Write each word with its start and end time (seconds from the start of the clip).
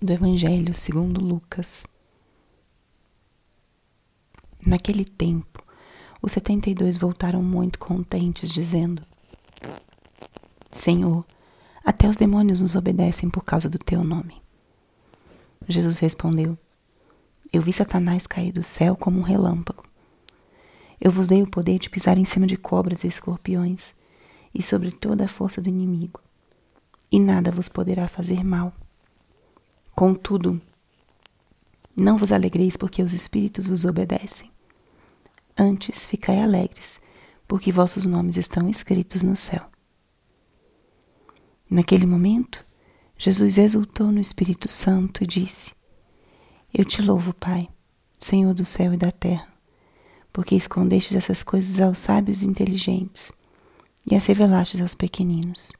do 0.00 0.12
Evangelho 0.12 0.72
segundo 0.72 1.20
Lucas. 1.20 1.84
Naquele 4.64 5.04
tempo, 5.04 5.62
os 6.22 6.32
setenta 6.32 6.70
e 6.70 6.74
dois 6.74 6.96
voltaram 6.98 7.42
muito 7.42 7.80
contentes, 7.80 8.48
dizendo: 8.48 9.02
Senhor, 10.70 11.24
até 11.84 12.08
os 12.08 12.16
demônios 12.16 12.62
nos 12.62 12.76
obedecem 12.76 13.28
por 13.28 13.44
causa 13.44 13.68
do 13.68 13.78
teu 13.78 14.04
nome. 14.04 14.40
Jesus 15.68 15.98
respondeu: 15.98 16.56
Eu 17.52 17.60
vi 17.60 17.72
Satanás 17.72 18.24
cair 18.26 18.52
do 18.52 18.62
céu 18.62 18.94
como 18.94 19.18
um 19.18 19.22
relâmpago. 19.22 19.84
Eu 21.00 21.10
vos 21.10 21.26
dei 21.26 21.42
o 21.42 21.50
poder 21.50 21.78
de 21.78 21.90
pisar 21.90 22.16
em 22.16 22.24
cima 22.24 22.46
de 22.46 22.56
cobras 22.56 23.02
e 23.02 23.08
escorpiões 23.08 23.94
e 24.54 24.62
sobre 24.62 24.92
toda 24.92 25.24
a 25.24 25.28
força 25.28 25.60
do 25.60 25.68
inimigo, 25.68 26.20
e 27.10 27.18
nada 27.18 27.50
vos 27.50 27.68
poderá 27.68 28.06
fazer 28.06 28.44
mal. 28.44 28.72
Contudo, 29.98 30.62
não 31.96 32.16
vos 32.16 32.30
alegreis 32.30 32.76
porque 32.76 33.02
os 33.02 33.12
espíritos 33.12 33.66
vos 33.66 33.84
obedecem. 33.84 34.48
Antes, 35.58 36.06
ficai 36.06 36.40
alegres, 36.40 37.00
porque 37.48 37.72
vossos 37.72 38.06
nomes 38.06 38.36
estão 38.36 38.68
escritos 38.68 39.24
no 39.24 39.34
céu. 39.34 39.68
Naquele 41.68 42.06
momento, 42.06 42.64
Jesus 43.18 43.58
exultou 43.58 44.12
no 44.12 44.20
Espírito 44.20 44.70
Santo 44.70 45.24
e 45.24 45.26
disse: 45.26 45.74
Eu 46.72 46.84
te 46.84 47.02
louvo, 47.02 47.34
Pai, 47.34 47.68
Senhor 48.16 48.54
do 48.54 48.64
céu 48.64 48.94
e 48.94 48.96
da 48.96 49.10
terra, 49.10 49.52
porque 50.32 50.54
escondestes 50.54 51.16
essas 51.16 51.42
coisas 51.42 51.80
aos 51.80 51.98
sábios 51.98 52.42
e 52.42 52.46
inteligentes 52.46 53.32
e 54.08 54.14
as 54.14 54.26
revelastes 54.26 54.80
aos 54.80 54.94
pequeninos. 54.94 55.72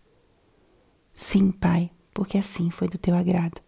Sim, 1.15 1.53
Pai, 1.53 1.89
porque 2.13 2.37
assim 2.37 2.69
foi 2.69 2.89
do 2.89 2.99
teu 2.99 3.15
agrado. 3.15 3.68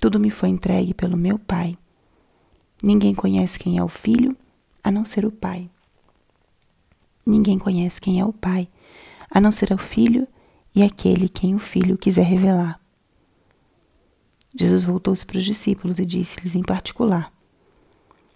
Tudo 0.00 0.18
me 0.18 0.30
foi 0.30 0.48
entregue 0.48 0.94
pelo 0.94 1.14
meu 1.14 1.38
Pai. 1.38 1.76
Ninguém 2.82 3.14
conhece 3.14 3.58
quem 3.58 3.76
é 3.76 3.84
o 3.84 3.88
Filho 3.88 4.34
a 4.82 4.90
não 4.90 5.04
ser 5.04 5.26
o 5.26 5.30
Pai. 5.30 5.68
Ninguém 7.26 7.58
conhece 7.58 8.00
quem 8.00 8.18
é 8.18 8.24
o 8.24 8.32
Pai 8.32 8.66
a 9.30 9.38
não 9.38 9.52
ser 9.52 9.70
o 9.72 9.76
Filho 9.76 10.26
e 10.74 10.82
aquele 10.82 11.28
quem 11.28 11.54
o 11.54 11.58
Filho 11.58 11.98
quiser 11.98 12.24
revelar. 12.24 12.80
Jesus 14.54 14.84
voltou-se 14.84 15.24
para 15.24 15.36
os 15.36 15.44
discípulos 15.44 15.98
e 15.98 16.06
disse-lhes 16.06 16.54
em 16.54 16.62
particular: 16.62 17.30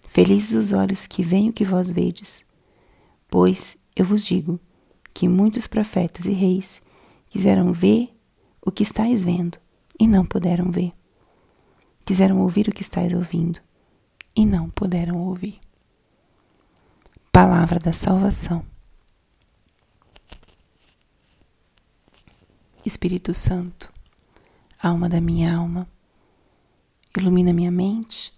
Felizes 0.07 0.53
os 0.53 0.71
olhos 0.71 1.07
que 1.07 1.23
veem 1.23 1.49
o 1.49 1.53
que 1.53 1.65
vós 1.65 1.89
vedes, 1.89 2.45
pois 3.27 3.75
eu 3.95 4.05
vos 4.05 4.23
digo 4.23 4.59
que 5.15 5.27
muitos 5.27 5.65
profetas 5.65 6.27
e 6.27 6.31
reis 6.31 6.79
quiseram 7.31 7.73
ver 7.73 8.15
o 8.61 8.71
que 8.71 8.83
estáis 8.83 9.23
vendo 9.23 9.57
e 9.99 10.07
não 10.07 10.23
puderam 10.23 10.71
ver 10.71 10.93
quiseram 12.05 12.39
ouvir 12.39 12.67
o 12.67 12.71
que 12.71 12.83
estáis 12.83 13.11
ouvindo 13.11 13.59
e 14.35 14.45
não 14.45 14.69
puderam 14.69 15.17
ouvir. 15.17 15.59
Palavra 17.31 17.79
da 17.79 17.91
salvação. 17.91 18.63
Espírito 22.85 23.33
Santo, 23.33 23.91
alma 24.81 25.09
da 25.09 25.19
minha 25.19 25.55
alma, 25.57 25.89
ilumina 27.17 27.51
minha 27.51 27.71
mente, 27.71 28.31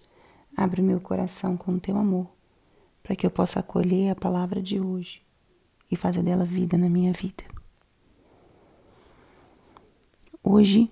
abre 0.56 0.80
meu 0.80 0.98
coração 1.00 1.54
com 1.54 1.78
teu 1.78 1.98
amor, 1.98 2.30
para 3.02 3.14
que 3.14 3.26
eu 3.26 3.30
possa 3.30 3.60
acolher 3.60 4.10
a 4.10 4.16
palavra 4.16 4.62
de 4.62 4.80
hoje 4.80 5.22
e 5.90 5.96
fazer 5.96 6.22
dela 6.22 6.46
vida 6.46 6.78
na 6.78 6.88
minha 6.88 7.12
vida. 7.12 7.44
Hoje 10.42 10.90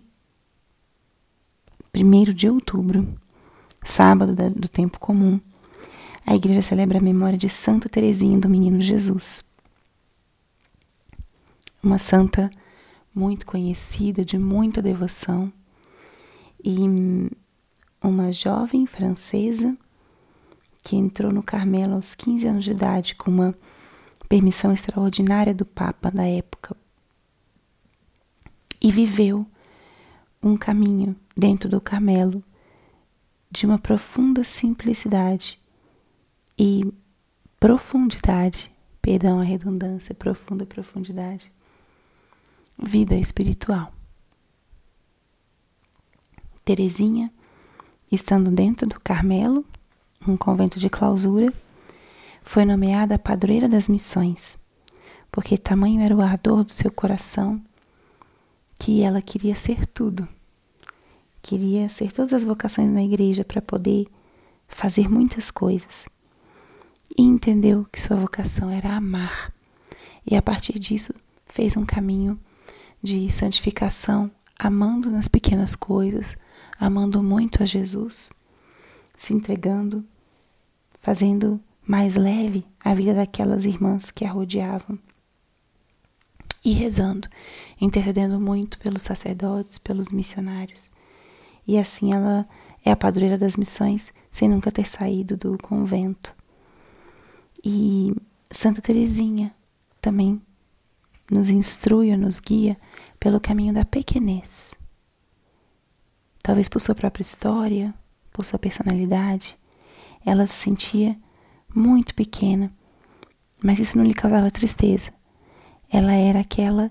1 1.97 2.33
de 2.35 2.49
outubro, 2.49 3.07
sábado 3.85 4.35
do 4.55 4.69
tempo 4.69 4.99
comum, 4.99 5.41
a 6.27 6.35
igreja 6.35 6.63
celebra 6.63 6.99
a 6.99 7.03
memória 7.03 7.39
de 7.39 7.49
Santa 7.49 7.89
Teresinha 7.89 8.39
do 8.39 8.49
Menino 8.49 8.83
Jesus. 8.83 9.45
Uma 11.83 11.99
santa 11.99 12.51
muito 13.15 13.47
conhecida, 13.47 14.25
de 14.25 14.39
muita 14.39 14.83
devoção, 14.83 15.53
e 16.65 16.79
uma 18.03 18.33
jovem 18.33 18.87
francesa 18.87 19.77
que 20.83 20.97
entrou 20.97 21.33
no 21.33 21.43
Carmelo 21.43 21.95
aos 21.95 22.15
15 22.15 22.47
anos 22.47 22.65
de 22.65 22.73
idade 22.73 23.15
com 23.15 23.31
uma 23.31 23.55
permissão 24.29 24.73
extraordinária 24.73 25.55
do 25.55 25.65
Papa 25.65 26.11
da 26.11 26.27
época 26.27 26.77
e 28.81 28.91
viveu 28.91 29.47
um 30.43 30.57
caminho 30.57 31.17
dentro 31.37 31.69
do 31.69 31.81
Carmelo 31.81 32.43
de 33.51 33.67
uma 33.67 33.79
profunda 33.79 34.43
simplicidade 34.43 35.61
e 36.59 36.83
profundidade, 37.61 38.71
perdão 39.03 39.41
a 39.41 39.45
redundância, 39.45 40.15
profunda 40.15 40.65
profundidade, 40.65 41.53
vida 42.79 43.15
espiritual. 43.15 43.93
Terezinha, 46.65 47.33
estando 48.11 48.51
dentro 48.51 48.87
do 48.87 48.99
Carmelo, 48.99 49.65
um 50.27 50.37
convento 50.37 50.79
de 50.79 50.89
clausura, 50.89 51.53
foi 52.43 52.65
nomeada 52.65 53.19
padroeira 53.19 53.69
das 53.69 53.89
missões, 53.89 54.57
porque 55.31 55.59
tamanho 55.59 56.01
era 56.01 56.17
o 56.17 56.21
ardor 56.21 56.65
do 56.65 56.73
seu 56.73 56.91
coração 56.91 57.63
que 58.79 59.03
ela 59.03 59.23
queria 59.23 59.57
ser 59.57 59.87
tudo 59.87 60.29
queria 61.47 61.89
ser 61.89 62.11
todas 62.11 62.33
as 62.33 62.43
vocações 62.43 62.91
na 62.91 63.05
igreja 63.05 63.45
para 63.45 63.63
poder 63.63 64.09
fazer 64.67 65.09
muitas 65.09 65.49
coisas. 65.49 66.07
E 67.17 67.23
entendeu 67.23 67.87
que 67.93 68.01
sua 68.01 68.17
vocação 68.17 68.69
era 68.69 68.97
amar. 68.97 69.53
E 70.29 70.35
a 70.35 70.43
partir 70.43 70.77
disso 70.77 71.15
fez 71.45 71.77
um 71.77 71.87
caminho 71.87 72.37
de 73.01 73.31
santificação, 73.31 74.29
amando 74.59 75.09
nas 75.09 75.29
pequenas 75.29 75.77
coisas, 75.77 76.37
amando 76.81 77.23
muito 77.23 77.63
a 77.63 77.67
Jesus, 77.67 78.29
se 79.17 79.33
entregando, 79.33 80.05
fazendo 81.01 81.61
mais 81.87 82.17
leve 82.17 82.67
a 82.85 82.93
vida 82.93 83.15
daquelas 83.15 83.65
irmãs 83.65 84.11
que 84.11 84.25
a 84.25 84.33
rodeavam. 84.33 84.99
E 86.65 86.73
rezando, 86.73 87.29
intercedendo 87.81 88.41
muito 88.41 88.81
pelos 88.81 89.05
sacerdotes, 89.05 89.79
pelos 89.79 90.11
missionários 90.11 90.91
e 91.67 91.79
assim 91.79 92.13
ela 92.13 92.47
é 92.85 92.91
a 92.91 92.97
padroeira 92.97 93.37
das 93.37 93.57
missões 93.57 94.13
sem 94.31 94.49
nunca 94.49 94.71
ter 94.71 94.87
saído 94.87 95.37
do 95.37 95.59
convento. 95.59 96.35
E 97.65 98.15
Santa 98.51 98.81
Teresinha 98.81 99.55
também 100.01 100.41
nos 101.31 101.49
instrui, 101.49 102.17
nos 102.17 102.39
guia 102.39 102.77
pelo 103.19 103.41
caminho 103.41 103.75
da 103.75 103.85
pequenez. 103.85 104.75
Talvez 106.43 106.69
por 106.69 106.81
sua 106.81 106.95
própria 106.95 107.23
história, 107.23 107.93
por 108.33 108.45
sua 108.45 108.59
personalidade, 108.59 109.59
ela 110.25 110.47
se 110.47 110.55
sentia 110.55 111.19
muito 111.75 112.15
pequena, 112.15 112.71
mas 113.65 113.81
isso 113.81 113.99
não 113.99 114.05
lhe 114.05 114.15
causava 114.15 114.51
tristeza. 114.51 115.13
Ela 115.91 116.13
era 116.13 116.41
aquela 116.41 116.91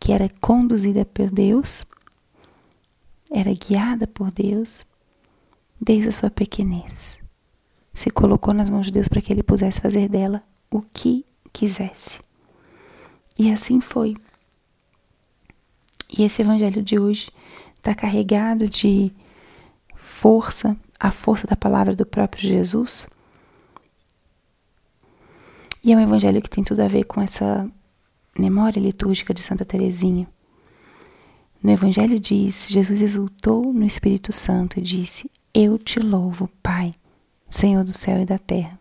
que 0.00 0.12
era 0.12 0.28
conduzida 0.40 1.04
por 1.04 1.30
Deus 1.30 1.84
era 3.32 3.52
guiada 3.54 4.06
por 4.06 4.30
Deus 4.30 4.84
desde 5.80 6.08
a 6.08 6.12
sua 6.12 6.30
pequenez. 6.30 7.20
Se 7.94 8.10
colocou 8.10 8.54
nas 8.54 8.70
mãos 8.70 8.86
de 8.86 8.92
Deus 8.92 9.08
para 9.08 9.20
que 9.20 9.32
ele 9.32 9.42
pudesse 9.42 9.80
fazer 9.80 10.08
dela 10.08 10.42
o 10.70 10.80
que 10.80 11.24
quisesse. 11.52 12.20
E 13.38 13.52
assim 13.52 13.80
foi. 13.80 14.16
E 16.16 16.22
esse 16.22 16.42
evangelho 16.42 16.82
de 16.82 16.98
hoje 16.98 17.30
está 17.76 17.94
carregado 17.94 18.68
de 18.68 19.10
força, 19.94 20.76
a 21.00 21.10
força 21.10 21.46
da 21.46 21.56
palavra 21.56 21.96
do 21.96 22.06
próprio 22.06 22.48
Jesus. 22.48 23.08
E 25.82 25.92
é 25.92 25.96
um 25.96 26.00
evangelho 26.00 26.40
que 26.40 26.50
tem 26.50 26.62
tudo 26.62 26.80
a 26.80 26.88
ver 26.88 27.04
com 27.04 27.20
essa 27.20 27.68
memória 28.38 28.78
litúrgica 28.78 29.34
de 29.34 29.42
Santa 29.42 29.64
Teresinha. 29.64 30.28
No 31.62 31.70
Evangelho 31.70 32.18
diz: 32.18 32.68
Jesus 32.68 33.00
exultou 33.00 33.72
no 33.72 33.86
Espírito 33.86 34.32
Santo 34.32 34.78
e 34.78 34.82
disse: 34.82 35.30
Eu 35.54 35.78
te 35.78 36.00
louvo, 36.00 36.50
Pai, 36.60 36.92
Senhor 37.48 37.84
do 37.84 37.92
céu 37.92 38.20
e 38.20 38.26
da 38.26 38.38
terra, 38.38 38.78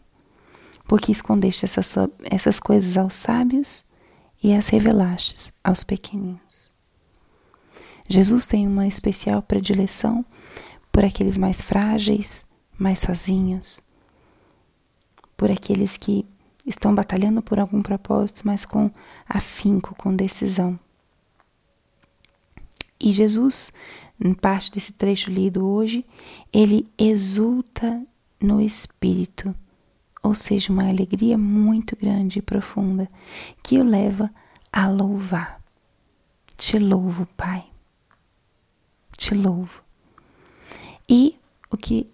porque 0.87 1.11
escondeste 1.11 1.65
essas, 1.65 1.95
essas 2.23 2.59
coisas 2.59 2.97
aos 2.97 3.13
sábios 3.13 3.85
e 4.43 4.53
as 4.53 4.69
revelastes 4.69 5.53
aos 5.63 5.83
pequeninos. 5.83 6.73
Jesus 8.09 8.45
tem 8.47 8.67
uma 8.67 8.87
especial 8.87 9.41
predileção 9.43 10.25
por 10.91 11.05
aqueles 11.05 11.37
mais 11.37 11.61
frágeis, 11.61 12.43
mais 12.77 12.99
sozinhos, 12.99 13.79
por 15.37 15.51
aqueles 15.51 15.97
que 15.97 16.25
estão 16.65 16.93
batalhando 16.95 17.41
por 17.43 17.59
algum 17.59 17.81
propósito, 17.81 18.41
mas 18.43 18.65
com 18.65 18.89
afinco, 19.29 19.95
com 19.95 20.15
decisão. 20.15 20.79
E 23.01 23.11
Jesus, 23.11 23.73
em 24.23 24.33
parte 24.33 24.69
desse 24.69 24.93
trecho 24.93 25.31
lido 25.31 25.65
hoje, 25.65 26.05
ele 26.53 26.87
exulta 26.97 28.05
no 28.39 28.61
espírito, 28.61 29.55
ou 30.21 30.35
seja, 30.35 30.71
uma 30.71 30.87
alegria 30.87 31.35
muito 31.37 31.95
grande 31.95 32.37
e 32.37 32.43
profunda 32.43 33.09
que 33.63 33.79
o 33.79 33.83
leva 33.83 34.31
a 34.71 34.87
louvar. 34.87 35.59
Te 36.55 36.77
louvo, 36.77 37.25
Pai. 37.35 37.65
Te 39.17 39.33
louvo. 39.33 39.81
E 41.09 41.35
o 41.71 41.77
que 41.77 42.07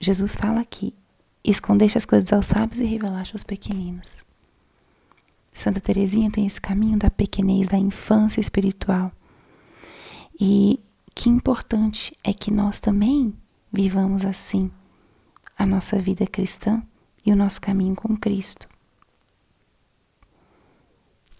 Jesus 0.00 0.36
fala 0.36 0.60
aqui: 0.60 0.94
escondeste 1.42 1.98
as 1.98 2.04
coisas 2.04 2.32
aos 2.32 2.46
sábios 2.46 2.78
e 2.78 2.84
revelaste 2.84 3.34
aos 3.34 3.42
pequeninos. 3.42 4.24
Santa 5.52 5.80
Teresinha 5.80 6.30
tem 6.30 6.46
esse 6.46 6.60
caminho 6.60 6.98
da 6.98 7.10
pequenez, 7.10 7.68
da 7.68 7.78
infância 7.78 8.40
espiritual. 8.40 9.12
E 10.40 10.80
que 11.14 11.28
importante 11.28 12.16
é 12.24 12.32
que 12.32 12.50
nós 12.50 12.80
também 12.80 13.34
vivamos 13.72 14.24
assim 14.24 14.70
a 15.56 15.66
nossa 15.66 15.98
vida 15.98 16.26
cristã 16.26 16.82
e 17.24 17.32
o 17.32 17.36
nosso 17.36 17.60
caminho 17.60 17.94
com 17.94 18.16
Cristo 18.16 18.68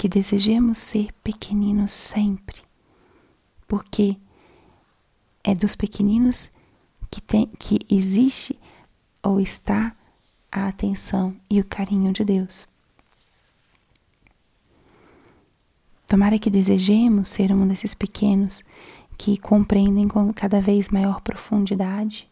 que 0.05 0.09
desejemos 0.09 0.77
ser 0.77 1.15
pequeninos 1.25 1.91
sempre, 1.91 2.61
porque 3.67 4.19
é 5.43 5.55
dos 5.55 5.75
pequeninos 5.75 6.51
que, 7.11 7.23
tem, 7.23 7.47
que 7.59 7.79
existe 7.91 8.61
ou 9.23 9.41
está 9.41 9.97
a 10.53 10.69
atenção 10.69 11.35
e 11.49 11.59
o 11.59 11.65
carinho 11.65 12.13
de 12.13 12.23
Deus. 12.23 12.69
Tomara 16.07 16.39
que 16.39 16.51
desejemos 16.51 17.29
ser 17.29 17.53
um 17.53 17.67
desses 17.67 17.95
pequenos 17.95 18.63
que 19.17 19.39
compreendem 19.39 20.09
com 20.09 20.33
cada 20.33 20.61
vez 20.61 20.89
maior 20.89 21.21
profundidade 21.21 22.29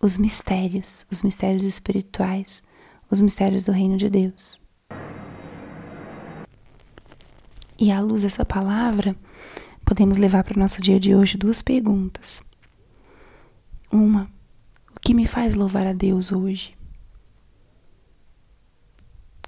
os 0.00 0.16
mistérios, 0.16 1.06
os 1.10 1.22
mistérios 1.22 1.62
espirituais, 1.62 2.62
os 3.10 3.20
mistérios 3.20 3.62
do 3.62 3.70
reino 3.70 3.98
de 3.98 4.08
Deus. 4.08 4.58
E 7.78 7.90
à 7.92 8.00
luz 8.00 8.22
dessa 8.22 8.44
palavra, 8.44 9.14
podemos 9.84 10.16
levar 10.16 10.42
para 10.42 10.56
o 10.56 10.58
nosso 10.58 10.80
dia 10.80 10.98
de 10.98 11.14
hoje 11.14 11.36
duas 11.36 11.60
perguntas. 11.60 12.42
Uma, 13.92 14.30
o 14.96 15.00
que 15.00 15.12
me 15.12 15.26
faz 15.26 15.54
louvar 15.54 15.86
a 15.86 15.92
Deus 15.92 16.32
hoje? 16.32 16.74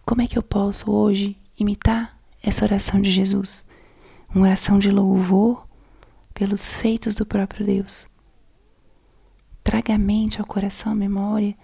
Como 0.04 0.20
é 0.20 0.26
que 0.26 0.36
eu 0.36 0.42
posso 0.42 0.90
hoje 0.90 1.36
imitar 1.58 2.18
essa 2.42 2.64
oração 2.64 3.00
de 3.00 3.10
Jesus? 3.10 3.64
Uma 4.34 4.46
oração 4.46 4.78
de 4.78 4.90
louvor 4.90 5.66
pelos 6.34 6.72
feitos 6.72 7.14
do 7.14 7.24
próprio 7.24 7.64
Deus. 7.64 8.06
Traga 9.62 9.94
a 9.94 9.98
mente 9.98 10.40
ao 10.40 10.46
coração, 10.46 10.92
a 10.92 10.94
memória, 10.94 11.54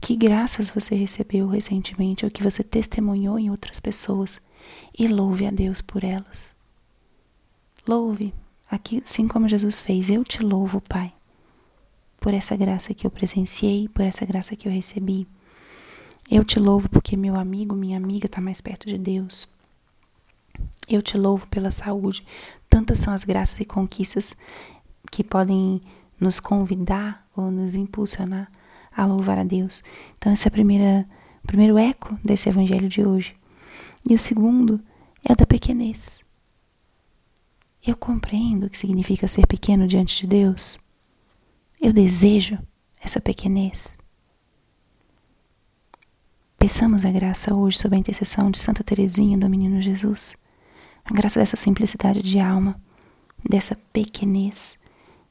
que 0.00 0.14
graças 0.14 0.70
você 0.70 0.94
recebeu 0.94 1.48
recentemente 1.48 2.24
ou 2.24 2.30
que 2.30 2.42
você 2.42 2.62
testemunhou 2.62 3.38
em 3.38 3.50
outras 3.50 3.80
pessoas 3.80 4.40
e 4.96 5.08
louve 5.08 5.46
a 5.46 5.50
Deus 5.50 5.80
por 5.80 6.04
elas. 6.04 6.54
Louve, 7.86 8.32
aqui, 8.70 9.02
assim 9.04 9.26
como 9.26 9.48
Jesus 9.48 9.80
fez, 9.80 10.08
eu 10.08 10.24
te 10.24 10.42
louvo, 10.42 10.80
Pai, 10.80 11.12
por 12.20 12.32
essa 12.32 12.54
graça 12.56 12.94
que 12.94 13.06
eu 13.06 13.10
presenciei, 13.10 13.88
por 13.88 14.04
essa 14.04 14.24
graça 14.24 14.54
que 14.54 14.68
eu 14.68 14.72
recebi. 14.72 15.26
Eu 16.30 16.44
te 16.44 16.58
louvo 16.58 16.88
porque 16.88 17.16
meu 17.16 17.36
amigo, 17.36 17.74
minha 17.74 17.96
amiga 17.96 18.26
está 18.26 18.40
mais 18.40 18.60
perto 18.60 18.86
de 18.86 18.96
Deus. 18.96 19.48
Eu 20.88 21.02
te 21.02 21.16
louvo 21.16 21.46
pela 21.48 21.70
saúde. 21.70 22.24
Tantas 22.68 22.98
são 22.98 23.12
as 23.12 23.24
graças 23.24 23.58
e 23.60 23.64
conquistas 23.64 24.36
que 25.10 25.24
podem 25.24 25.80
nos 26.20 26.40
convidar 26.40 27.26
ou 27.36 27.50
nos 27.50 27.74
impulsionar 27.74 28.50
a 28.94 29.06
louvar 29.06 29.38
a 29.38 29.44
Deus. 29.44 29.82
Então, 30.16 30.32
esse 30.32 30.46
é 30.46 30.48
o 30.48 31.46
primeiro 31.46 31.78
eco 31.78 32.18
desse 32.22 32.48
evangelho 32.48 32.88
de 32.88 33.04
hoje. 33.04 33.34
E 34.08 34.14
o 34.14 34.18
segundo 34.18 34.80
é 35.24 35.32
o 35.32 35.36
da 35.36 35.46
pequenez. 35.46 36.22
Eu 37.86 37.96
compreendo 37.96 38.66
o 38.66 38.70
que 38.70 38.78
significa 38.78 39.28
ser 39.28 39.46
pequeno 39.46 39.86
diante 39.86 40.20
de 40.20 40.26
Deus. 40.26 40.78
Eu 41.80 41.92
desejo 41.92 42.58
essa 43.02 43.20
pequenez. 43.20 43.98
Peçamos 46.58 47.04
a 47.04 47.10
graça 47.10 47.54
hoje 47.54 47.78
sob 47.78 47.94
a 47.94 47.98
intercessão 47.98 48.50
de 48.50 48.58
Santa 48.58 48.82
Teresinha 48.82 49.36
do 49.36 49.50
Menino 49.50 49.82
Jesus. 49.82 50.34
A 51.04 51.12
graça 51.12 51.38
dessa 51.38 51.56
simplicidade 51.56 52.22
de 52.22 52.38
alma, 52.38 52.80
dessa 53.48 53.76
pequenez, 53.92 54.78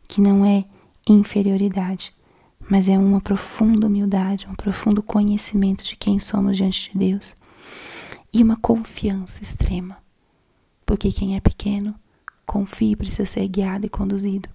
que 0.08 0.22
não 0.22 0.46
é 0.46 0.66
inferioridade, 1.08 2.14
mas 2.70 2.88
é 2.88 2.98
uma 2.98 3.20
profunda 3.20 3.88
humildade, 3.88 4.48
um 4.48 4.56
profundo 4.56 5.02
conhecimento 5.02 5.84
de 5.84 5.96
quem 5.96 6.20
somos 6.20 6.58
diante 6.58 6.92
de 6.92 6.98
Deus 6.98 7.36
e 8.32 8.44
uma 8.44 8.56
confiança 8.56 9.42
extrema. 9.42 9.98
Porque 10.86 11.12
quem 11.12 11.36
é 11.36 11.40
pequeno 11.40 11.96
confia 12.46 12.92
e 12.92 12.96
precisa 12.96 13.26
ser 13.26 13.48
guiado 13.48 13.86
e 13.86 13.90
conduzido. 13.90 14.50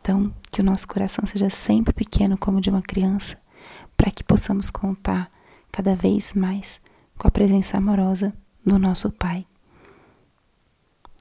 Então, 0.00 0.32
que 0.50 0.60
o 0.60 0.64
nosso 0.64 0.86
coração 0.86 1.26
seja 1.26 1.48
sempre 1.50 1.92
pequeno 1.92 2.36
como 2.36 2.58
o 2.58 2.60
de 2.60 2.70
uma 2.70 2.82
criança, 2.82 3.36
para 3.96 4.10
que 4.10 4.24
possamos 4.24 4.70
contar 4.70 5.30
cada 5.72 5.94
vez 5.94 6.34
mais 6.34 6.80
com 7.16 7.26
a 7.26 7.30
presença 7.30 7.76
amorosa 7.76 8.32
do 8.64 8.78
nosso 8.78 9.10
Pai. 9.10 9.46